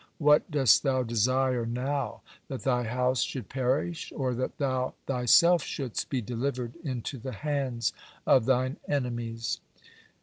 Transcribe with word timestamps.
What 0.17 0.49
dost 0.49 0.81
thou 0.81 1.03
desire 1.03 1.63
now—that 1.63 2.63
thy 2.63 2.85
house 2.85 3.21
should 3.21 3.49
perish, 3.49 4.11
or 4.15 4.33
that 4.33 4.57
thou 4.57 4.95
thyself 5.05 5.61
shouldst 5.61 6.09
be 6.09 6.23
delivered 6.23 6.73
into 6.83 7.19
the 7.19 7.33
hands 7.33 7.93
of 8.25 8.45
thine 8.47 8.77
enemies?" 8.87 9.59